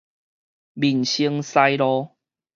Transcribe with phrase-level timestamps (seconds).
[0.73, 2.09] 民生西路